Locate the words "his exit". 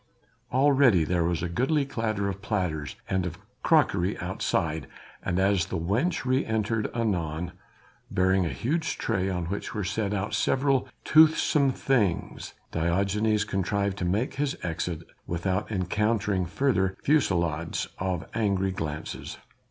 14.37-15.03